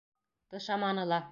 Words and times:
Тышаманы 0.49 1.03
ла. 1.11 1.19